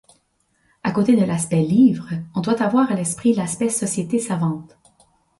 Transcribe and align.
À 0.81 0.91
côté 0.91 1.15
de 1.15 1.23
l'aspect 1.23 1.61
livres, 1.61 2.09
on 2.33 2.41
doit 2.41 2.59
avoir 2.63 2.91
à 2.91 2.95
l'esprit 2.95 3.35
l'aspect 3.35 3.69
sociétés 3.69 4.17
savantes. 4.17 4.75